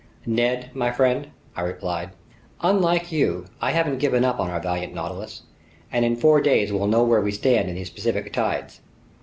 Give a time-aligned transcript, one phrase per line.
[0.25, 2.09] "Ned my friend," I replied,
[2.61, 5.43] "unlike you, I haven't given up on our valiant Nautilus,
[5.91, 8.81] and in four days we'll know where we stand on these Pacific tides.